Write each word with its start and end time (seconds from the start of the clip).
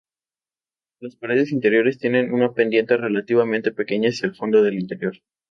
Las 0.99 1.15
paredes 1.15 1.51
interiores 1.51 1.99
tienen 1.99 2.33
una 2.33 2.55
pendiente 2.55 2.97
relativamente 2.97 3.71
pequeña 3.71 4.09
hacia 4.09 4.29
el 4.29 4.35
fondo 4.35 4.63
del 4.63 4.79
interior. 4.79 5.17